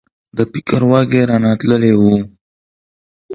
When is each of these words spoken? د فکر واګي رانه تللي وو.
د 0.37 0.39
فکر 0.51 0.81
واګي 0.89 1.21
رانه 1.29 1.51
تللي 1.59 1.93
وو. 1.99 2.15